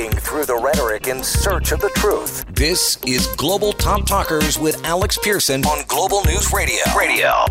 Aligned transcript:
Wading 0.00 0.18
through 0.18 0.46
the 0.46 0.56
rhetoric 0.56 1.08
in 1.08 1.22
search 1.22 1.72
of 1.72 1.80
the 1.80 1.90
truth. 1.90 2.46
This 2.54 2.96
is 3.06 3.26
Global 3.36 3.74
Top 3.74 4.06
Talkers 4.06 4.58
with 4.58 4.82
Alex 4.82 5.18
Pearson 5.18 5.62
on 5.66 5.84
Global 5.88 6.24
News 6.24 6.50
Radio. 6.54 6.82
Radio. 6.96 7.44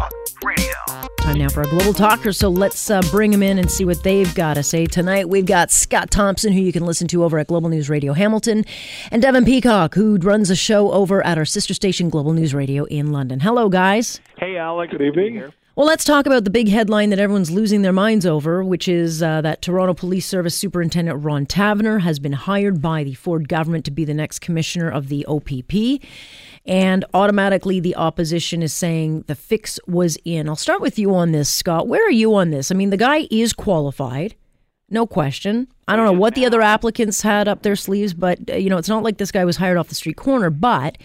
Radio. 0.43 0.73
Time 1.19 1.37
now 1.37 1.49
for 1.49 1.61
a 1.61 1.69
global 1.69 1.93
talker, 1.93 2.33
so 2.33 2.49
let's 2.49 2.89
uh, 2.89 3.01
bring 3.11 3.29
them 3.29 3.43
in 3.43 3.59
and 3.59 3.69
see 3.69 3.85
what 3.85 4.01
they've 4.01 4.33
got 4.33 4.55
to 4.55 4.63
say. 4.63 4.87
Tonight 4.87 5.29
we've 5.29 5.45
got 5.45 5.69
Scott 5.69 6.09
Thompson, 6.09 6.51
who 6.51 6.61
you 6.61 6.71
can 6.71 6.85
listen 6.85 7.07
to 7.09 7.23
over 7.23 7.37
at 7.37 7.47
Global 7.47 7.69
News 7.69 7.87
Radio 7.87 8.13
Hamilton, 8.13 8.65
and 9.11 9.21
Devin 9.21 9.45
Peacock, 9.45 9.93
who 9.93 10.17
runs 10.17 10.49
a 10.49 10.55
show 10.55 10.91
over 10.91 11.23
at 11.23 11.37
our 11.37 11.45
sister 11.45 11.75
station, 11.75 12.09
Global 12.09 12.33
News 12.33 12.55
Radio 12.55 12.85
in 12.85 13.11
London. 13.11 13.41
Hello, 13.41 13.69
guys. 13.69 14.21
Hey, 14.39 14.57
Alex. 14.57 14.91
Good 14.91 15.03
evening. 15.03 15.51
Well, 15.79 15.87
let's 15.87 16.03
talk 16.03 16.25
about 16.25 16.43
the 16.43 16.49
big 16.49 16.67
headline 16.67 17.09
that 17.11 17.19
everyone's 17.19 17.51
losing 17.51 17.83
their 17.83 17.93
minds 17.93 18.25
over, 18.25 18.65
which 18.65 18.89
is 18.89 19.23
uh, 19.23 19.39
that 19.39 19.61
Toronto 19.61 19.93
Police 19.93 20.25
Service 20.25 20.53
Superintendent 20.53 21.23
Ron 21.23 21.45
Taverner 21.45 21.99
has 21.99 22.19
been 22.19 22.33
hired 22.33 22.81
by 22.81 23.05
the 23.05 23.13
Ford 23.13 23.47
government 23.47 23.85
to 23.85 23.91
be 23.91 24.03
the 24.03 24.13
next 24.13 24.39
commissioner 24.39 24.89
of 24.89 25.07
the 25.07 25.25
OPP. 25.25 26.03
And 26.65 27.05
automatically, 27.13 27.79
the 27.79 27.95
opposition 27.95 28.61
is 28.61 28.73
saying 28.73 29.23
the 29.27 29.35
fix 29.35 29.79
was 29.87 30.17
in. 30.25 30.49
I'll 30.49 30.57
start 30.57 30.81
with 30.81 30.99
you 30.99 31.15
on 31.15 31.31
this, 31.31 31.49
Scott. 31.49 31.87
Where 31.87 32.05
are 32.05 32.11
you 32.11 32.35
on 32.35 32.49
this? 32.49 32.71
I 32.71 32.75
mean, 32.75 32.89
the 32.89 32.97
guy 32.97 33.29
is 33.31 33.53
qualified, 33.53 34.35
no 34.89 35.07
question. 35.07 35.69
I 35.87 35.95
don't 35.95 36.03
know 36.03 36.11
what 36.11 36.35
the 36.35 36.45
other 36.45 36.61
applicants 36.61 37.21
had 37.21 37.47
up 37.47 37.61
their 37.61 37.77
sleeves, 37.77 38.13
but, 38.13 38.37
uh, 38.49 38.55
you 38.57 38.69
know, 38.69 38.79
it's 38.79 38.89
not 38.89 39.03
like 39.03 39.17
this 39.17 39.31
guy 39.31 39.45
was 39.45 39.55
hired 39.55 39.77
off 39.77 39.87
the 39.87 39.95
street 39.95 40.17
corner, 40.17 40.49
but 40.49 40.97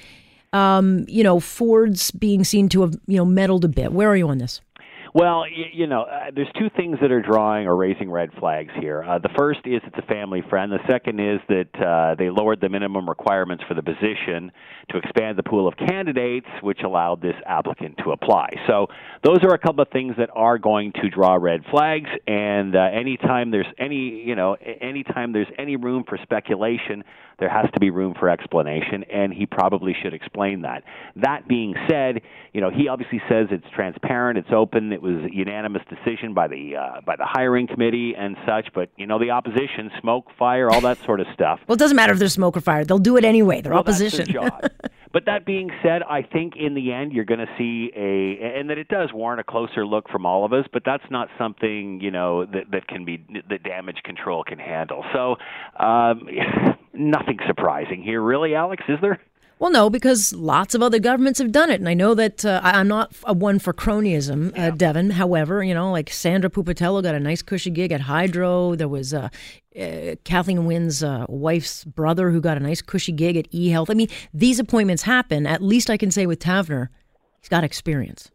um, 0.54 1.04
you 1.08 1.24
know, 1.24 1.40
Ford's 1.40 2.12
being 2.12 2.44
seen 2.44 2.68
to 2.70 2.82
have, 2.82 2.94
you 3.06 3.16
know, 3.16 3.24
meddled 3.24 3.64
a 3.64 3.68
bit. 3.68 3.92
Where 3.92 4.08
are 4.08 4.16
you 4.16 4.28
on 4.28 4.38
this? 4.38 4.60
Well, 5.14 5.44
you, 5.48 5.66
you 5.72 5.86
know, 5.86 6.02
uh, 6.02 6.32
there's 6.34 6.50
two 6.58 6.70
things 6.76 6.98
that 7.00 7.12
are 7.12 7.22
drawing 7.22 7.68
or 7.68 7.76
raising 7.76 8.10
red 8.10 8.30
flags 8.40 8.72
here. 8.80 9.04
Uh, 9.04 9.20
the 9.20 9.28
first 9.38 9.60
is 9.64 9.80
it's 9.86 9.96
a 9.96 10.06
family 10.12 10.42
friend. 10.50 10.72
The 10.72 10.84
second 10.90 11.20
is 11.20 11.38
that 11.48 11.68
uh, 11.80 12.16
they 12.18 12.30
lowered 12.30 12.60
the 12.60 12.68
minimum 12.68 13.08
requirements 13.08 13.62
for 13.68 13.74
the 13.74 13.82
position 13.82 14.50
to 14.90 14.98
expand 14.98 15.38
the 15.38 15.44
pool 15.44 15.68
of 15.68 15.76
candidates, 15.76 16.48
which 16.62 16.80
allowed 16.84 17.22
this 17.22 17.36
applicant 17.46 17.98
to 18.02 18.10
apply. 18.10 18.48
So 18.66 18.88
those 19.22 19.38
are 19.44 19.54
a 19.54 19.58
couple 19.58 19.82
of 19.82 19.88
things 19.90 20.16
that 20.18 20.30
are 20.34 20.58
going 20.58 20.92
to 20.94 21.08
draw 21.10 21.36
red 21.36 21.60
flags. 21.70 22.10
And 22.26 22.74
uh, 22.74 22.80
anytime 22.92 23.52
there's 23.52 23.72
any, 23.78 24.24
you 24.26 24.34
know, 24.34 24.54
anytime 24.80 25.32
there's 25.32 25.46
any 25.56 25.76
room 25.76 26.02
for 26.08 26.18
speculation, 26.24 27.04
there 27.38 27.48
has 27.48 27.70
to 27.74 27.80
be 27.80 27.90
room 27.90 28.14
for 28.18 28.28
explanation, 28.28 29.04
and 29.12 29.32
he 29.32 29.46
probably 29.46 29.94
should 30.02 30.14
explain 30.14 30.62
that. 30.62 30.84
That 31.16 31.48
being 31.48 31.74
said, 31.88 32.20
you 32.52 32.60
know, 32.60 32.70
he 32.70 32.88
obviously 32.88 33.20
says 33.28 33.48
it's 33.50 33.66
transparent, 33.74 34.38
it's 34.38 34.52
open, 34.52 34.92
it 34.92 35.02
was 35.04 35.30
a 35.30 35.34
unanimous 35.34 35.82
decision 35.88 36.34
by 36.34 36.48
the 36.48 36.76
uh, 36.76 37.00
by 37.02 37.14
the 37.16 37.24
hiring 37.24 37.66
committee 37.66 38.14
and 38.16 38.36
such. 38.46 38.68
But 38.74 38.88
you 38.96 39.06
know, 39.06 39.18
the 39.18 39.30
opposition, 39.30 39.90
smoke, 40.00 40.26
fire, 40.38 40.70
all 40.70 40.80
that 40.80 40.98
sort 41.04 41.20
of 41.20 41.26
stuff. 41.34 41.60
Well, 41.68 41.74
it 41.74 41.78
doesn't 41.78 41.96
matter 41.96 42.12
if 42.12 42.18
there's 42.18 42.32
smoke 42.32 42.56
or 42.56 42.60
fire; 42.60 42.84
they'll 42.84 42.98
do 42.98 43.16
it 43.16 43.24
anyway. 43.24 43.60
They're 43.60 43.72
well, 43.72 43.80
opposition. 43.80 44.26
but 45.12 45.26
that 45.26 45.44
being 45.44 45.70
said, 45.82 46.02
I 46.02 46.22
think 46.22 46.54
in 46.56 46.74
the 46.74 46.92
end 46.92 47.12
you're 47.12 47.24
going 47.24 47.46
to 47.46 47.54
see 47.58 47.92
a, 47.94 48.58
and 48.58 48.70
that 48.70 48.78
it 48.78 48.88
does 48.88 49.10
warrant 49.12 49.40
a 49.40 49.44
closer 49.44 49.86
look 49.86 50.08
from 50.08 50.26
all 50.26 50.44
of 50.44 50.52
us. 50.52 50.64
But 50.72 50.82
that's 50.84 51.04
not 51.10 51.28
something 51.38 52.00
you 52.00 52.10
know 52.10 52.46
that 52.46 52.70
that 52.72 52.88
can 52.88 53.04
be 53.04 53.24
that 53.50 53.62
damage 53.62 53.98
control 54.04 54.42
can 54.42 54.58
handle. 54.58 55.04
So. 55.12 55.36
Um, 55.78 56.28
nothing 56.96 57.38
surprising 57.46 58.02
here, 58.02 58.22
really, 58.22 58.54
Alex, 58.54 58.84
is 58.88 58.98
there? 59.00 59.20
Well, 59.64 59.72
no, 59.72 59.88
because 59.88 60.34
lots 60.34 60.74
of 60.74 60.82
other 60.82 60.98
governments 60.98 61.38
have 61.38 61.50
done 61.50 61.70
it, 61.70 61.80
and 61.80 61.88
I 61.88 61.94
know 61.94 62.12
that 62.12 62.44
uh, 62.44 62.60
I'm 62.62 62.86
not 62.86 63.14
a 63.24 63.32
one 63.32 63.58
for 63.58 63.72
cronyism, 63.72 64.52
uh. 64.58 64.72
Devin. 64.72 65.08
However, 65.08 65.64
you 65.64 65.72
know, 65.72 65.90
like 65.90 66.10
Sandra 66.10 66.50
Pupatello 66.50 67.02
got 67.02 67.14
a 67.14 67.18
nice 67.18 67.40
cushy 67.40 67.70
gig 67.70 67.90
at 67.90 68.02
Hydro. 68.02 68.74
There 68.74 68.88
was 68.88 69.14
uh, 69.14 69.30
uh 69.74 70.16
Kathleen 70.24 70.66
Wynne's 70.66 71.02
uh, 71.02 71.24
wife's 71.30 71.82
brother 71.84 72.30
who 72.30 72.42
got 72.42 72.58
a 72.58 72.60
nice 72.60 72.82
cushy 72.82 73.12
gig 73.12 73.38
at 73.38 73.50
eHealth. 73.52 73.88
I 73.88 73.94
mean, 73.94 74.08
these 74.34 74.58
appointments 74.58 75.04
happen. 75.04 75.46
At 75.46 75.62
least 75.62 75.88
I 75.88 75.96
can 75.96 76.10
say 76.10 76.26
with 76.26 76.40
Taverner, 76.40 76.90
he's 77.40 77.48
got 77.48 77.64
experience. 77.64 78.30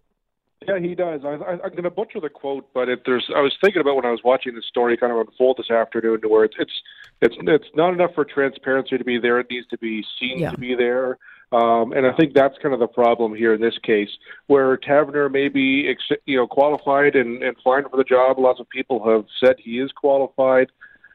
Yeah, 0.67 0.79
he 0.79 0.93
does. 0.93 1.21
I, 1.23 1.29
I, 1.29 1.51
I'm 1.51 1.71
going 1.71 1.83
to 1.83 1.89
butcher 1.89 2.19
the 2.19 2.29
quote, 2.29 2.67
but 2.73 2.89
if 2.89 2.99
there's, 3.05 3.29
I 3.33 3.39
was 3.39 3.55
thinking 3.61 3.79
about 3.81 3.95
when 3.95 4.05
I 4.05 4.11
was 4.11 4.21
watching 4.25 4.55
the 4.55 4.61
story 4.61 4.97
kind 4.97 5.11
of 5.11 5.19
unfold 5.19 5.57
this 5.57 5.71
afternoon, 5.71 6.21
to 6.21 6.27
where 6.27 6.43
it's 6.43 6.55
it's 6.59 6.73
it's, 7.21 7.35
it's 7.39 7.67
not 7.75 7.93
enough 7.93 8.13
for 8.13 8.25
transparency 8.25 8.97
to 8.97 9.03
be 9.03 9.19
there; 9.19 9.39
it 9.39 9.47
needs 9.49 9.67
to 9.67 9.77
be 9.77 10.03
seen 10.19 10.39
yeah. 10.39 10.51
to 10.51 10.57
be 10.57 10.75
there. 10.75 11.17
Um, 11.51 11.93
and 11.93 12.05
I 12.05 12.11
think 12.13 12.33
that's 12.33 12.57
kind 12.61 12.73
of 12.73 12.79
the 12.79 12.87
problem 12.87 13.33
here 13.33 13.53
in 13.53 13.61
this 13.61 13.77
case, 13.81 14.09
where 14.47 14.77
Taverner 14.77 15.29
may 15.29 15.47
be, 15.47 15.91
you 16.25 16.37
know, 16.37 16.45
qualified 16.45 17.15
and, 17.15 17.41
and 17.41 17.55
fine 17.63 17.89
for 17.89 17.97
the 17.97 18.03
job. 18.03 18.37
Lots 18.37 18.59
of 18.59 18.69
people 18.69 19.03
have 19.09 19.25
said 19.43 19.55
he 19.57 19.79
is 19.79 19.91
qualified. 19.93 20.67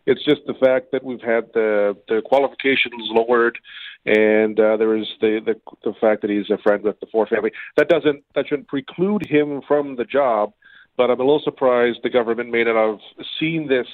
It's 0.07 0.25
just 0.25 0.43
the 0.47 0.55
fact 0.55 0.93
that 0.93 1.03
we've 1.03 1.21
had 1.21 1.45
the 1.55 1.97
the 2.09 2.23
qualifications 2.25 3.09
lowered, 3.11 3.59
and 4.05 4.59
uh, 4.59 4.77
there 4.77 4.97
is 4.97 5.07
the, 5.21 5.41
the 5.45 5.55
the 5.83 5.95
fact 6.01 6.23
that 6.23 6.31
he's 6.31 6.51
a 6.51 6.59
friend 6.59 6.83
with 6.83 7.01
the 7.01 7.07
Ford 7.07 7.29
family. 7.29 7.53
That 7.77 7.89
doesn't 7.89 8.23
that 8.35 8.49
shouldn't 8.49 8.69
preclude 8.69 9.27
him 9.27 9.63
from 9.67 9.97
the 9.97 10.05
job. 10.05 10.53
But 10.97 11.11
I'm 11.11 11.21
a 11.21 11.25
little 11.25 11.43
surprised 11.43 12.01
the 12.03 12.11
government 12.11 12.51
may 12.51 12.65
not 12.65 12.77
have 12.77 13.01
seen 13.39 13.69
this 13.69 13.87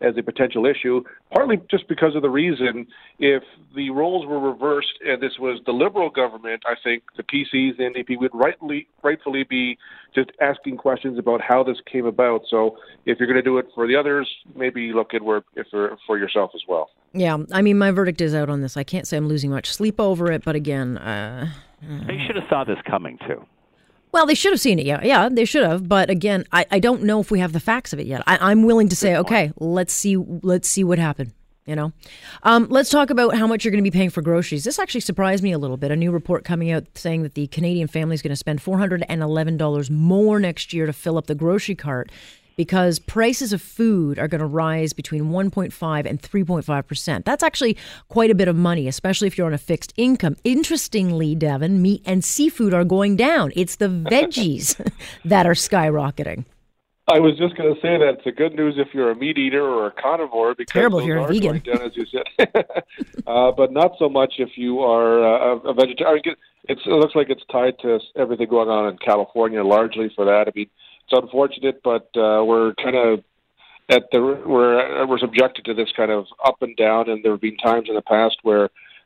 as 0.00 0.16
a 0.16 0.22
potential 0.22 0.66
issue, 0.66 1.02
partly 1.32 1.60
just 1.70 1.88
because 1.88 2.14
of 2.14 2.22
the 2.22 2.30
reason 2.30 2.86
if 3.18 3.42
the 3.74 3.90
roles 3.90 4.26
were 4.26 4.38
reversed 4.38 4.94
and 5.04 5.22
this 5.22 5.38
was 5.38 5.60
the 5.66 5.72
Liberal 5.72 6.10
government, 6.10 6.62
I 6.66 6.74
think 6.82 7.02
the 7.16 7.22
PCs, 7.22 7.76
the 7.76 7.84
NDP 7.84 8.18
would 8.18 8.30
rightly, 8.32 8.86
rightfully 9.02 9.44
be 9.44 9.78
just 10.14 10.30
asking 10.40 10.76
questions 10.76 11.18
about 11.18 11.40
how 11.40 11.62
this 11.62 11.78
came 11.90 12.06
about. 12.06 12.42
So 12.48 12.78
if 13.06 13.18
you're 13.18 13.26
going 13.26 13.36
to 13.36 13.42
do 13.42 13.58
it 13.58 13.66
for 13.74 13.86
the 13.86 13.96
others, 13.96 14.28
maybe 14.54 14.92
look 14.92 15.14
at 15.14 15.22
where 15.22 15.42
if 15.56 15.66
for, 15.68 15.96
for 16.06 16.18
yourself 16.18 16.52
as 16.54 16.62
well. 16.68 16.90
Yeah, 17.12 17.38
I 17.52 17.62
mean, 17.62 17.78
my 17.78 17.90
verdict 17.90 18.20
is 18.20 18.34
out 18.34 18.50
on 18.50 18.60
this. 18.60 18.76
I 18.76 18.84
can't 18.84 19.06
say 19.06 19.16
I'm 19.16 19.28
losing 19.28 19.50
much 19.50 19.72
sleep 19.72 19.98
over 19.98 20.30
it, 20.30 20.44
but 20.44 20.54
again, 20.54 20.98
uh, 20.98 21.50
they 21.80 22.18
should 22.26 22.36
have 22.36 22.44
saw 22.48 22.64
this 22.64 22.78
coming 22.86 23.18
too. 23.26 23.44
Well, 24.18 24.26
they 24.26 24.34
should 24.34 24.52
have 24.52 24.58
seen 24.58 24.80
it. 24.80 24.84
Yeah, 24.84 24.98
yeah, 25.04 25.28
they 25.28 25.44
should 25.44 25.62
have. 25.62 25.88
But 25.88 26.10
again, 26.10 26.44
I, 26.50 26.66
I 26.72 26.80
don't 26.80 27.04
know 27.04 27.20
if 27.20 27.30
we 27.30 27.38
have 27.38 27.52
the 27.52 27.60
facts 27.60 27.92
of 27.92 28.00
it 28.00 28.06
yet. 28.08 28.24
I, 28.26 28.50
am 28.50 28.64
willing 28.64 28.88
to 28.88 28.96
say, 28.96 29.14
okay, 29.14 29.52
let's 29.60 29.92
see, 29.92 30.16
let's 30.16 30.68
see 30.68 30.82
what 30.82 30.98
happened. 30.98 31.34
You 31.66 31.76
know, 31.76 31.92
um, 32.42 32.66
let's 32.68 32.90
talk 32.90 33.10
about 33.10 33.36
how 33.36 33.46
much 33.46 33.64
you're 33.64 33.70
going 33.70 33.84
to 33.84 33.88
be 33.88 33.96
paying 33.96 34.10
for 34.10 34.20
groceries. 34.20 34.64
This 34.64 34.80
actually 34.80 35.02
surprised 35.02 35.44
me 35.44 35.52
a 35.52 35.58
little 35.58 35.76
bit. 35.76 35.92
A 35.92 35.96
new 35.96 36.10
report 36.10 36.44
coming 36.44 36.72
out 36.72 36.86
saying 36.96 37.22
that 37.22 37.34
the 37.34 37.46
Canadian 37.46 37.86
family 37.86 38.14
is 38.14 38.22
going 38.22 38.30
to 38.30 38.36
spend 38.36 38.58
$411 38.58 39.88
more 39.88 40.40
next 40.40 40.72
year 40.72 40.86
to 40.86 40.92
fill 40.92 41.16
up 41.16 41.28
the 41.28 41.36
grocery 41.36 41.76
cart 41.76 42.10
because 42.58 42.98
prices 42.98 43.52
of 43.52 43.62
food 43.62 44.18
are 44.18 44.26
going 44.26 44.40
to 44.40 44.46
rise 44.46 44.92
between 44.92 45.26
1.5 45.30 46.06
and 46.06 46.20
3.5%. 46.20 47.24
That's 47.24 47.44
actually 47.44 47.76
quite 48.08 48.32
a 48.32 48.34
bit 48.34 48.48
of 48.48 48.56
money, 48.56 48.88
especially 48.88 49.28
if 49.28 49.38
you're 49.38 49.46
on 49.46 49.54
a 49.54 49.58
fixed 49.58 49.94
income. 49.96 50.36
Interestingly, 50.42 51.36
Devin, 51.36 51.80
meat 51.80 52.02
and 52.04 52.24
seafood 52.24 52.74
are 52.74 52.82
going 52.82 53.14
down. 53.14 53.52
It's 53.54 53.76
the 53.76 53.86
veggies 54.10 54.74
that 55.24 55.46
are 55.46 55.54
skyrocketing. 55.54 56.46
I 57.06 57.20
was 57.20 57.38
just 57.38 57.56
going 57.56 57.72
to 57.72 57.80
say 57.80 57.96
that 57.96 58.16
it's 58.18 58.26
a 58.26 58.32
good 58.32 58.54
news 58.54 58.74
if 58.76 58.88
you're 58.92 59.12
a 59.12 59.16
meat 59.16 59.38
eater 59.38 59.62
or 59.62 59.86
a 59.86 59.92
carnivore 59.92 60.56
because 60.56 60.72
terrible 60.72 60.98
if 60.98 61.06
you're 61.06 61.18
a 61.18 61.28
vegan, 61.28 61.60
down, 61.60 61.80
as 61.80 61.96
you 61.96 62.04
said. 62.06 62.24
uh, 63.26 63.52
but 63.52 63.72
not 63.72 63.92
so 64.00 64.08
much 64.08 64.34
if 64.38 64.50
you 64.56 64.80
are 64.80 65.54
uh, 65.54 65.58
a 65.60 65.72
vegetarian. 65.74 66.22
It's, 66.64 66.82
it 66.84 66.90
looks 66.90 67.14
like 67.14 67.30
it's 67.30 67.44
tied 67.52 67.78
to 67.82 68.00
everything 68.16 68.48
going 68.48 68.68
on 68.68 68.92
in 68.92 68.98
California, 68.98 69.62
largely 69.62 70.10
for 70.14 70.24
that. 70.26 70.48
I 70.48 70.52
mean, 70.54 70.68
it's 71.10 71.22
unfortunate, 71.22 71.82
but 71.82 72.08
uh, 72.16 72.44
we're 72.44 72.74
kind 72.74 72.96
of 72.96 73.24
at 73.88 74.04
the 74.12 74.20
we're 74.20 75.06
we're 75.06 75.18
subjected 75.18 75.64
to 75.64 75.74
this 75.74 75.88
kind 75.96 76.10
of 76.10 76.26
up 76.44 76.60
and 76.60 76.76
down, 76.76 77.08
and 77.08 77.24
there 77.24 77.32
have 77.32 77.40
been 77.40 77.56
times 77.56 77.88
in 77.88 77.94
the 77.94 78.02
past 78.02 78.36
where 78.42 78.64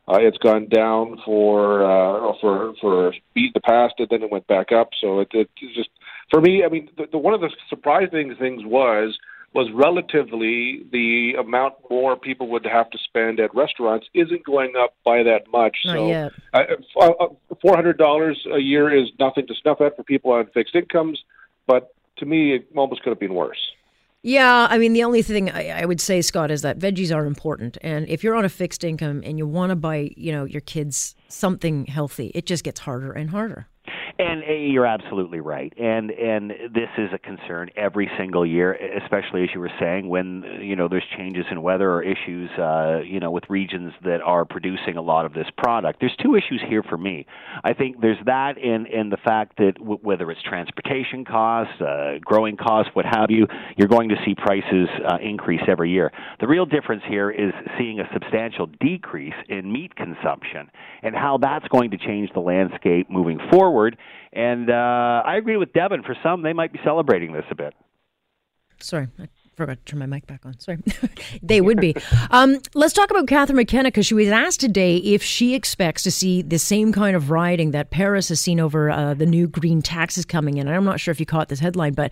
uh, 0.09 0.19
it's 0.19 0.39
gone 0.39 0.69
down 0.69 1.21
for 1.25 1.85
uh, 1.85 2.33
for 2.41 2.75
for 2.81 3.15
the 3.35 3.61
past, 3.65 3.95
and 3.99 4.09
then 4.11 4.23
it 4.23 4.31
went 4.31 4.47
back 4.47 4.73
up. 4.73 4.91
So 5.01 5.21
it, 5.21 5.29
it 5.33 5.51
just 5.75 5.91
for 6.31 6.41
me, 6.41 6.65
I 6.65 6.69
mean, 6.69 6.89
the, 6.97 7.07
the, 7.13 7.19
one 7.19 7.35
of 7.35 7.41
the 7.41 7.51
surprising 7.69 8.35
things 8.39 8.63
was 8.65 9.17
was 9.55 9.69
relatively 9.75 10.83
the 10.91 11.35
amount 11.39 11.75
more 11.91 12.17
people 12.17 12.49
would 12.49 12.65
have 12.65 12.89
to 12.89 12.99
spend 13.05 13.39
at 13.39 13.55
restaurants 13.55 14.07
isn't 14.15 14.43
going 14.45 14.73
up 14.83 14.95
by 15.05 15.23
that 15.23 15.43
much. 15.53 15.77
Not 15.85 15.95
so, 15.95 16.09
yet. 16.09 16.33
Uh, 16.53 16.63
uh 17.01 17.27
four 17.61 17.77
hundred 17.77 17.99
dollars 17.99 18.45
a 18.53 18.59
year 18.59 18.93
is 18.93 19.11
nothing 19.21 19.47
to 19.47 19.55
snuff 19.63 19.81
at 19.81 19.95
for 19.95 20.03
people 20.03 20.33
on 20.33 20.47
fixed 20.53 20.75
incomes 20.75 21.23
but 21.67 21.95
to 22.19 22.27
me, 22.27 22.55
it 22.55 22.69
almost 22.77 23.03
could 23.03 23.11
have 23.11 23.21
been 23.21 23.35
worse. 23.35 23.73
Yeah, 24.23 24.69
I 24.71 24.79
mean, 24.79 24.93
the 24.93 25.03
only 25.03 25.23
thing 25.23 25.51
I, 25.51 25.83
I, 25.83 25.85
would 25.85 26.01
say, 26.01 26.23
Scott, 26.23 26.53
is 26.53 26.63
that 26.63 26.79
veggies 26.79 27.15
are 27.15 27.27
important, 27.27 27.77
and 27.83 28.09
if 28.09 28.23
you're 28.23 28.37
on 28.37 28.45
a 28.45 28.49
fixed 28.49 28.85
income 28.85 29.21
and 29.25 29.37
you 29.37 29.49
want 29.49 29.71
to 29.71 29.77
buy, 29.77 30.13
you 30.17 30.31
know, 30.31 30.45
your 30.45 30.61
kids 30.61 31.17
something 31.29 31.87
healthy, 31.87 32.31
it 32.33 32.47
just 32.47 32.63
gets 32.63 32.81
harder 32.81 33.11
and 33.11 33.31
harder. 33.31 33.67
And 34.19 34.43
uh, 34.43 34.53
you're 34.53 34.87
absolutely 34.87 35.41
right. 35.41 35.73
And 35.79 36.11
and 36.11 36.51
this 36.51 36.89
is 36.99 37.11
a 37.13 37.19
concern 37.19 37.71
every 37.77 38.11
single 38.19 38.45
year, 38.45 38.75
especially 39.03 39.43
as 39.43 39.49
you 39.55 39.61
were 39.61 39.73
saying 39.81 40.09
when 40.09 40.45
you 40.61 40.77
know 40.77 40.89
there's 40.89 41.05
changes 41.17 41.45
in 41.51 41.63
weather 41.63 41.91
or 41.91 42.03
issues 42.03 42.51
uh, 42.59 43.01
you 43.05 43.21
know 43.21 43.31
with 43.31 43.45
regions 43.49 43.93
that 44.05 44.21
are 44.21 44.45
producing 44.45 44.97
a 44.97 45.03
lot 45.03 45.25
of 45.25 45.33
this 45.33 45.47
product. 45.57 46.01
There's 46.01 46.17
two 46.23 46.35
issues 46.35 46.63
here 46.69 46.83
for 46.83 46.99
me. 46.99 47.27
I 47.65 47.73
think 47.73 48.01
there's 48.01 48.19
that 48.27 48.59
in 48.59 48.87
in 48.87 49.11
the 49.11 49.17
fact 49.17 49.57
that 49.59 49.75
w- 49.79 49.99
whether 50.03 50.31
it's 50.31 50.43
transportation 50.43 51.25
costs, 51.25 51.81
uh, 51.81 52.19
growing 52.25 52.57
costs, 52.57 52.91
what 52.95 53.07
have 53.07 53.31
you, 53.31 53.47
you're 53.77 53.89
going 53.89 54.11
to 54.11 54.17
see 54.25 54.35
prices 54.35 54.89
uh, 55.07 55.19
increase 55.23 55.63
every 55.69 55.91
year. 55.91 56.13
The 56.41 56.49
real 56.49 56.67
difference 56.67 57.03
here 57.09 57.31
is 57.31 57.53
seeing 57.79 58.01
a 58.01 58.09
substantial 58.13 58.67
decrease 58.67 59.35
in 59.49 59.73
meat 59.73 59.97
consumption 59.97 60.71
and 61.03 61.15
how 61.15 61.39
that's 61.39 61.67
going 61.69 61.91
to 61.93 61.99
change 61.99 62.31
the 62.35 62.41
landscape 62.41 63.11
moving 63.11 63.39
forward 63.51 63.97
and 64.33 64.71
uh, 64.71 65.23
I 65.25 65.37
agree 65.37 65.57
with 65.57 65.73
Devin. 65.73 66.03
For 66.03 66.17
some, 66.23 66.43
they 66.43 66.53
might 66.53 66.73
be 66.73 66.81
celebrating 66.85 67.33
this 67.33 67.45
a 67.51 67.55
bit. 67.55 67.75
Sorry, 68.81 69.09
I 69.19 69.29
forgot 69.55 69.85
to 69.85 69.85
turn 69.85 70.01
my 70.01 70.07
mic 70.07 70.27
back 70.27 70.45
on. 70.45 70.59
Sorry. 70.59 70.79
they 71.43 71.61
would 71.61 71.81
be. 71.81 71.95
Um, 72.31 72.61
let's 72.75 72.95
talk 72.95 73.11
about 73.11 73.27
Catherine 73.27 73.57
McKenna 73.57 73.89
because 73.89 74.07
she 74.07 74.15
was 74.15 74.29
asked 74.29 74.59
today 74.59 74.97
if 74.97 75.23
she 75.23 75.55
expects 75.55 76.03
to 76.05 76.11
see 76.11 76.41
the 76.41 76.59
same 76.59 76.91
kind 76.91 77.15
of 77.15 77.31
rioting 77.31 77.73
that 77.73 77.91
Paris 77.91 78.31
has 78.31 78.41
seen 78.41 78.59
over 78.59 78.91
uh, 78.91 79.13
the 79.13 79.27
new 79.27 79.47
green 79.47 79.83
taxes 79.83 80.25
coming 80.25 80.57
in. 80.57 80.67
And 80.67 80.75
I'm 80.75 80.85
not 80.85 80.99
sure 80.99 81.13
if 81.13 81.21
you 81.21 81.27
caught 81.27 81.51
this 81.51 81.61
headline, 81.61 81.93
but, 81.93 82.11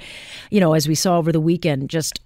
you 0.51 0.61
know, 0.61 0.75
as 0.75 0.87
we 0.87 0.95
saw 0.95 1.17
over 1.17 1.33
the 1.33 1.41
weekend, 1.41 1.89
just 1.89 2.21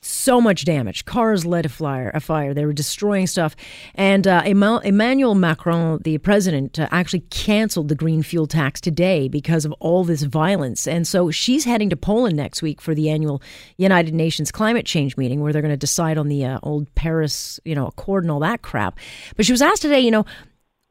so 0.00 0.40
much 0.40 0.64
damage. 0.64 1.04
Cars 1.04 1.44
lit 1.44 1.66
a 1.66 1.68
fire. 1.68 2.10
A 2.14 2.20
fire. 2.20 2.54
They 2.54 2.64
were 2.64 2.72
destroying 2.72 3.26
stuff. 3.26 3.56
And 3.94 4.26
uh, 4.26 4.42
Emmanuel 4.44 5.34
Macron, 5.34 6.00
the 6.02 6.18
president, 6.18 6.78
uh, 6.78 6.88
actually 6.90 7.20
canceled 7.30 7.88
the 7.88 7.94
green 7.94 8.22
fuel 8.22 8.46
tax 8.46 8.80
today 8.80 9.28
because 9.28 9.64
of 9.64 9.72
all 9.80 10.04
this 10.04 10.22
violence. 10.22 10.86
And 10.86 11.06
so 11.06 11.30
she's 11.30 11.64
heading 11.64 11.90
to 11.90 11.96
Poland 11.96 12.36
next 12.36 12.62
week 12.62 12.80
for 12.80 12.94
the 12.94 13.10
annual 13.10 13.42
United 13.76 14.14
Nations 14.14 14.52
climate 14.52 14.86
change 14.86 15.16
meeting, 15.16 15.40
where 15.40 15.52
they're 15.52 15.62
going 15.62 15.70
to 15.70 15.76
decide 15.76 16.18
on 16.18 16.28
the 16.28 16.44
uh, 16.44 16.58
old 16.62 16.94
Paris, 16.94 17.58
you 17.64 17.74
know, 17.74 17.86
Accord 17.86 18.24
and 18.24 18.30
all 18.30 18.40
that 18.40 18.62
crap. 18.62 18.98
But 19.36 19.46
she 19.46 19.52
was 19.52 19.62
asked 19.62 19.82
today, 19.82 20.00
you 20.00 20.10
know, 20.10 20.24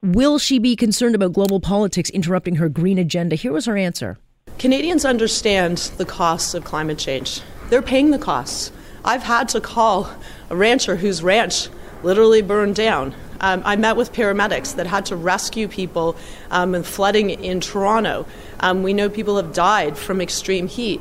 will 0.04 0.38
she 0.38 0.60
be 0.60 0.76
concerned 0.76 1.16
about 1.16 1.34
global 1.34 1.60
politics 1.60 2.10
interrupting 2.10 2.56
her 2.56 2.70
green 2.70 2.98
agenda? 2.98 3.36
Here 3.36 3.52
was 3.52 3.66
her 3.66 3.78
answer. 3.78 4.18
Canadians 4.60 5.06
understand 5.06 5.78
the 5.98 6.06
costs 6.06 6.54
of 6.54 6.64
climate 6.64 6.98
change. 6.98 7.42
They're 7.70 7.82
paying 7.82 8.12
the 8.12 8.18
costs. 8.18 8.72
I've 9.08 9.24
had 9.24 9.48
to 9.50 9.62
call 9.62 10.12
a 10.50 10.56
rancher 10.58 10.98
whose 10.98 11.24
ranch 11.24 11.70
literally 12.04 12.42
burned 12.42 12.76
down. 12.76 13.16
Um, 13.40 13.62
I 13.64 13.78
met 13.78 13.96
with 13.96 14.12
paramedics 14.12 14.76
that 14.76 14.86
had 14.86 15.06
to 15.06 15.16
rescue 15.16 15.70
people 15.70 16.18
um, 16.52 16.76
in 16.76 16.84
flooding 16.84 17.30
in 17.30 17.62
Toronto. 17.62 18.26
Um, 18.60 18.84
we 18.84 18.92
know 18.92 19.10
people 19.10 19.38
have 19.38 19.54
died 19.54 19.98
from 19.98 20.20
extreme 20.20 20.68
heat. 20.68 21.00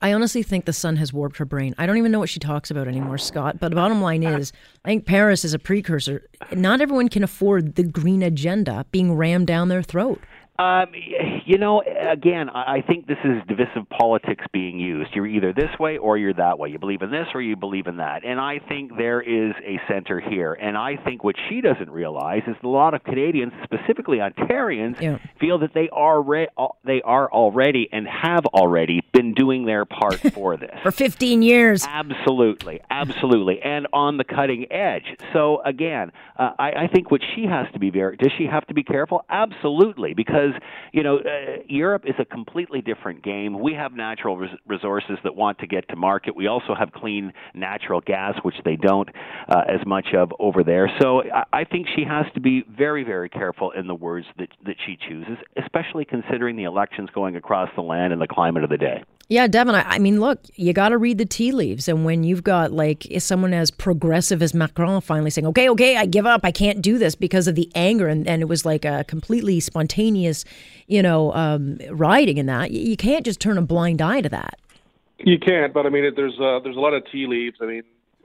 I 0.00 0.12
honestly 0.12 0.44
think 0.44 0.66
the 0.66 0.72
sun 0.72 0.94
has 0.96 1.12
warped 1.12 1.38
her 1.38 1.44
brain. 1.44 1.74
I 1.78 1.86
don't 1.86 1.96
even 1.96 2.12
know 2.12 2.20
what 2.20 2.28
she 2.28 2.38
talks 2.38 2.70
about 2.70 2.86
anymore, 2.86 3.18
Scott. 3.18 3.58
But 3.58 3.70
the 3.70 3.74
bottom 3.74 4.00
line 4.00 4.22
is, 4.22 4.52
I 4.84 4.88
think 4.90 5.04
Paris 5.04 5.44
is 5.44 5.52
a 5.52 5.58
precursor. 5.58 6.28
Not 6.52 6.80
everyone 6.80 7.08
can 7.08 7.24
afford 7.24 7.74
the 7.74 7.82
green 7.82 8.22
agenda 8.22 8.86
being 8.92 9.14
rammed 9.14 9.48
down 9.48 9.66
their 9.66 9.82
throat. 9.82 10.20
Um, 10.58 10.86
you 11.44 11.58
know, 11.58 11.82
again, 11.82 12.48
I 12.50 12.82
think 12.86 13.06
this 13.06 13.18
is 13.24 13.42
divisive 13.46 13.88
politics 13.90 14.44
being 14.52 14.78
used. 14.78 15.10
You're 15.14 15.26
either 15.26 15.52
this 15.52 15.70
way 15.78 15.98
or 15.98 16.16
you're 16.18 16.34
that 16.34 16.58
way. 16.58 16.70
You 16.70 16.78
believe 16.78 17.02
in 17.02 17.10
this 17.10 17.26
or 17.34 17.42
you 17.42 17.56
believe 17.56 17.86
in 17.86 17.98
that. 17.98 18.24
And 18.24 18.40
I 18.40 18.60
think 18.68 18.96
there 18.96 19.20
is 19.20 19.54
a 19.64 19.80
center 19.88 20.20
here. 20.20 20.54
And 20.54 20.76
I 20.76 20.96
think 20.96 21.22
what 21.22 21.36
she 21.48 21.60
doesn't 21.60 21.90
realize 21.90 22.42
is 22.46 22.56
a 22.62 22.68
lot 22.68 22.94
of 22.94 23.04
Canadians, 23.04 23.52
specifically 23.64 24.18
Ontarians, 24.18 25.00
yeah. 25.00 25.18
feel 25.38 25.58
that 25.58 25.74
they 25.74 25.88
are 25.92 26.20
re- 26.22 26.48
they 26.84 27.02
are 27.02 27.30
already 27.30 27.88
and 27.92 28.06
have 28.06 28.46
already 28.46 29.02
been 29.12 29.34
doing 29.34 29.66
their 29.66 29.84
part 29.84 30.20
for 30.34 30.56
this 30.56 30.76
for 30.82 30.90
15 30.90 31.42
years. 31.42 31.84
Absolutely, 31.86 32.80
absolutely, 32.90 33.60
and 33.62 33.86
on 33.92 34.16
the 34.16 34.24
cutting 34.24 34.70
edge. 34.72 35.04
So 35.32 35.62
again, 35.64 36.12
uh, 36.38 36.50
I, 36.58 36.70
I 36.70 36.88
think 36.92 37.10
what 37.10 37.20
she 37.34 37.44
has 37.44 37.66
to 37.72 37.78
be 37.78 37.90
very 37.90 38.16
does 38.16 38.32
she 38.38 38.46
have 38.46 38.66
to 38.66 38.74
be 38.74 38.82
careful? 38.82 39.24
Absolutely, 39.28 40.14
because 40.14 40.45
because 40.46 40.62
you 40.92 41.02
know 41.02 41.18
uh, 41.18 41.62
Europe 41.68 42.04
is 42.06 42.14
a 42.18 42.24
completely 42.24 42.80
different 42.80 43.22
game. 43.22 43.58
We 43.58 43.74
have 43.74 43.92
natural 43.92 44.36
res- 44.36 44.50
resources 44.66 45.18
that 45.24 45.34
want 45.34 45.58
to 45.58 45.66
get 45.66 45.88
to 45.88 45.96
market. 45.96 46.36
We 46.36 46.46
also 46.46 46.74
have 46.78 46.92
clean 46.92 47.32
natural 47.54 48.00
gas, 48.00 48.34
which 48.42 48.56
they 48.64 48.76
don't 48.76 49.08
uh, 49.48 49.62
as 49.68 49.86
much 49.86 50.08
of 50.14 50.32
over 50.38 50.62
there. 50.62 50.90
So 51.00 51.22
I, 51.22 51.60
I 51.60 51.64
think 51.64 51.86
she 51.94 52.04
has 52.04 52.26
to 52.34 52.40
be 52.40 52.64
very, 52.76 53.04
very 53.04 53.28
careful 53.28 53.70
in 53.72 53.86
the 53.86 53.94
words 53.94 54.26
that 54.38 54.48
that 54.64 54.76
she 54.84 54.96
chooses, 55.08 55.38
especially 55.62 56.04
considering 56.04 56.56
the 56.56 56.64
elections 56.64 57.08
going 57.14 57.36
across 57.36 57.70
the 57.76 57.82
land 57.82 58.12
and 58.12 58.20
the 58.20 58.28
climate 58.28 58.64
of 58.64 58.70
the 58.70 58.78
day. 58.78 59.02
Yeah, 59.28 59.48
Devin, 59.48 59.74
I, 59.74 59.82
I 59.82 59.98
mean, 59.98 60.20
look, 60.20 60.38
you 60.54 60.72
got 60.72 60.90
to 60.90 60.98
read 60.98 61.18
the 61.18 61.24
tea 61.24 61.50
leaves. 61.50 61.88
And 61.88 62.04
when 62.04 62.22
you've 62.22 62.44
got 62.44 62.70
like 62.70 63.06
someone 63.18 63.52
as 63.52 63.72
progressive 63.72 64.40
as 64.40 64.54
Macron 64.54 65.00
finally 65.00 65.30
saying, 65.30 65.46
okay, 65.48 65.68
okay, 65.70 65.96
I 65.96 66.06
give 66.06 66.26
up, 66.26 66.42
I 66.44 66.52
can't 66.52 66.80
do 66.80 66.96
this 66.96 67.16
because 67.16 67.48
of 67.48 67.56
the 67.56 67.70
anger, 67.74 68.06
and, 68.06 68.26
and 68.28 68.40
it 68.40 68.44
was 68.44 68.64
like 68.64 68.84
a 68.84 69.04
completely 69.08 69.58
spontaneous, 69.58 70.44
you 70.86 71.02
know, 71.02 71.32
um, 71.32 71.78
rioting 71.90 72.38
in 72.38 72.46
that, 72.46 72.70
you 72.70 72.96
can't 72.96 73.24
just 73.24 73.40
turn 73.40 73.58
a 73.58 73.62
blind 73.62 74.00
eye 74.00 74.20
to 74.20 74.28
that. 74.28 74.60
You 75.18 75.38
can't, 75.38 75.72
but 75.72 75.86
I 75.86 75.88
mean, 75.88 76.12
there's 76.14 76.38
uh, 76.38 76.60
there's 76.62 76.76
a 76.76 76.80
lot 76.80 76.92
of 76.92 77.02
tea 77.10 77.26
leaves. 77.26 77.56
I 77.60 77.66
mean, 77.66 77.82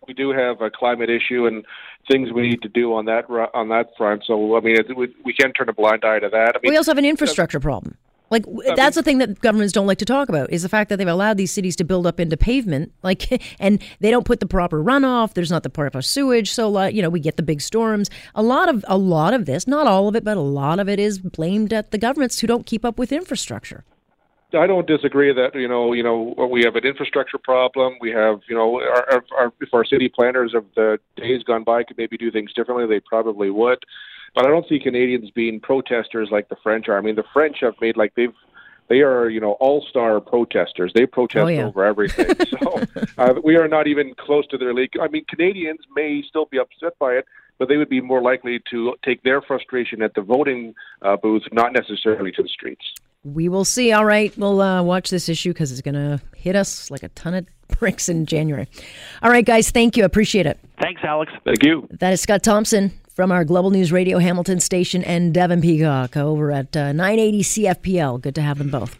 we 0.07 0.13
do 0.13 0.31
have 0.31 0.61
a 0.61 0.69
climate 0.69 1.09
issue 1.09 1.47
and 1.47 1.65
things 2.09 2.31
we 2.33 2.41
need 2.41 2.61
to 2.63 2.69
do 2.69 2.93
on 2.93 3.05
that 3.05 3.29
on 3.53 3.69
that 3.69 3.91
front. 3.97 4.23
So 4.27 4.57
I 4.57 4.59
mean, 4.59 4.75
it, 4.75 4.95
we, 4.95 5.15
we 5.23 5.33
can't 5.33 5.55
turn 5.55 5.69
a 5.69 5.73
blind 5.73 6.03
eye 6.03 6.19
to 6.19 6.29
that. 6.29 6.55
I 6.55 6.59
mean, 6.61 6.71
we 6.73 6.77
also 6.77 6.91
have 6.91 6.97
an 6.97 7.05
infrastructure 7.05 7.61
problem. 7.61 7.97
Like 8.31 8.45
that's 8.77 8.95
the 8.95 9.03
thing 9.03 9.17
that 9.17 9.41
governments 9.41 9.73
don't 9.73 9.87
like 9.87 9.97
to 9.97 10.05
talk 10.05 10.29
about 10.29 10.51
is 10.51 10.63
the 10.63 10.69
fact 10.69 10.89
that 10.89 10.95
they've 10.95 11.07
allowed 11.07 11.35
these 11.35 11.51
cities 11.51 11.75
to 11.75 11.83
build 11.83 12.07
up 12.07 12.17
into 12.17 12.37
pavement, 12.37 12.93
like, 13.03 13.43
and 13.59 13.83
they 13.99 14.09
don't 14.09 14.25
put 14.25 14.39
the 14.39 14.45
proper 14.45 14.81
runoff. 14.81 15.33
There's 15.33 15.51
not 15.51 15.63
the 15.63 15.69
proper 15.69 16.01
sewage, 16.01 16.51
so 16.51 16.69
lot, 16.69 16.93
you 16.93 17.01
know, 17.01 17.09
we 17.09 17.19
get 17.19 17.35
the 17.35 17.43
big 17.43 17.61
storms. 17.61 18.09
A 18.33 18.41
lot 18.41 18.69
of 18.69 18.85
a 18.87 18.97
lot 18.97 19.33
of 19.33 19.45
this, 19.45 19.67
not 19.67 19.85
all 19.85 20.07
of 20.07 20.15
it, 20.15 20.23
but 20.23 20.37
a 20.37 20.41
lot 20.41 20.79
of 20.79 20.87
it 20.87 20.99
is 20.99 21.19
blamed 21.19 21.73
at 21.73 21.91
the 21.91 21.97
governments 21.97 22.39
who 22.39 22.47
don't 22.47 22.65
keep 22.65 22.85
up 22.85 22.97
with 22.97 23.11
infrastructure. 23.11 23.83
I 24.53 24.67
don't 24.67 24.85
disagree 24.87 25.33
that 25.33 25.55
you 25.55 25.67
know 25.67 25.93
you 25.93 26.03
know 26.03 26.35
we 26.49 26.63
have 26.63 26.75
an 26.75 26.85
infrastructure 26.85 27.37
problem. 27.37 27.95
We 28.01 28.11
have 28.11 28.39
you 28.49 28.55
know 28.55 28.81
our, 28.81 29.23
our, 29.37 29.53
if 29.61 29.73
our 29.73 29.85
city 29.85 30.09
planners 30.09 30.53
of 30.53 30.65
the 30.75 30.99
days 31.15 31.43
gone 31.43 31.63
by 31.63 31.83
could 31.83 31.97
maybe 31.97 32.17
do 32.17 32.31
things 32.31 32.53
differently, 32.53 32.85
they 32.87 32.99
probably 33.01 33.49
would. 33.49 33.79
But 34.33 34.45
I 34.45 34.49
don't 34.49 34.67
see 34.67 34.79
Canadians 34.79 35.29
being 35.31 35.59
protesters 35.59 36.29
like 36.31 36.49
the 36.49 36.55
French 36.63 36.87
are. 36.87 36.97
I 36.97 37.01
mean, 37.01 37.15
the 37.15 37.25
French 37.33 37.57
have 37.61 37.75
made 37.81 37.97
like 37.97 38.13
they've 38.15 38.33
they 38.91 39.01
are 39.01 39.29
you 39.29 39.39
know 39.39 39.53
all 39.53 39.85
star 39.89 40.19
protesters. 40.19 40.91
They 40.93 41.05
protest 41.05 41.45
oh, 41.45 41.47
yeah. 41.47 41.65
over 41.65 41.85
everything. 41.85 42.35
so 42.61 42.83
uh, 43.17 43.33
we 43.43 43.55
are 43.55 43.67
not 43.67 43.87
even 43.87 44.13
close 44.15 44.45
to 44.47 44.57
their 44.57 44.73
league. 44.73 44.91
I 45.01 45.07
mean, 45.07 45.25
Canadians 45.25 45.79
may 45.95 46.23
still 46.27 46.45
be 46.45 46.59
upset 46.59 46.97
by 46.99 47.13
it, 47.13 47.25
but 47.57 47.67
they 47.69 47.77
would 47.77 47.89
be 47.89 48.01
more 48.01 48.21
likely 48.21 48.61
to 48.69 48.95
take 49.03 49.23
their 49.23 49.41
frustration 49.41 50.01
at 50.01 50.13
the 50.13 50.21
voting 50.21 50.75
uh, 51.01 51.15
booth, 51.17 51.43
not 51.51 51.73
necessarily 51.73 52.31
to 52.33 52.43
the 52.43 52.49
streets. 52.49 52.83
We 53.23 53.49
will 53.49 53.65
see. 53.65 53.91
All 53.91 54.05
right, 54.05 54.35
we'll 54.37 54.61
uh, 54.61 54.81
watch 54.81 55.09
this 55.09 55.29
issue 55.29 55.51
because 55.51 55.71
it's 55.71 55.81
going 55.81 55.95
to 55.95 56.21
hit 56.35 56.55
us 56.55 56.89
like 56.89 57.03
a 57.03 57.09
ton 57.09 57.33
of 57.33 57.45
bricks 57.79 58.09
in 58.09 58.25
January. 58.25 58.67
All 59.21 59.29
right, 59.29 59.45
guys, 59.45 59.71
thank 59.71 59.95
you. 59.95 60.05
Appreciate 60.05 60.45
it. 60.45 60.59
Thanks, 60.81 61.01
Alex. 61.03 61.31
Thank 61.45 61.63
you. 61.63 61.87
That 61.91 62.13
is 62.13 62.21
Scott 62.21 62.43
Thompson 62.43 62.91
from 63.13 63.31
our 63.31 63.43
Global 63.43 63.71
News 63.71 63.91
Radio 63.91 64.19
Hamilton 64.19 64.59
station 64.59 65.03
and 65.03 65.33
Devin 65.33 65.61
Peacock 65.61 66.15
over 66.17 66.51
at 66.51 66.75
uh, 66.75 66.93
980 66.93 67.41
CFPL. 67.43 68.21
Good 68.21 68.35
to 68.35 68.41
have 68.41 68.57
them 68.57 68.69
both. 68.69 68.97